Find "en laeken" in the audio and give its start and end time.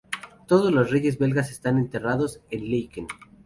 2.49-3.05